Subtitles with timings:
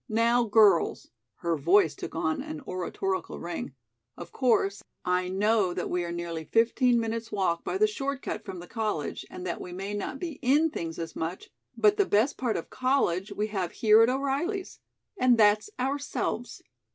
[0.09, 3.75] Now, girls," her voice took on an oratorical ring
[4.17, 8.43] "of course, I know that we are nearly fifteen minutes' walk by the short cut
[8.43, 12.07] from the college and that we may not be in things as much; but the
[12.07, 14.79] best part of college we have here at O'Reilly's.
[15.19, 16.63] And that's ourselves.